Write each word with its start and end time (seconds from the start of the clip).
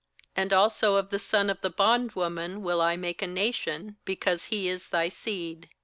13And 0.35 0.51
also 0.51 0.95
of 0.95 1.11
the 1.11 1.19
son 1.19 1.47
of 1.47 1.61
the 1.61 1.69
bond 1.69 2.13
woman 2.13 2.63
will 2.63 2.81
I 2.81 2.95
make 2.97 3.21
a 3.21 3.27
nation, 3.27 3.97
because 4.03 4.45
he 4.45 4.67
is 4.67 4.89
thy 4.89 5.09
seed.' 5.09 5.69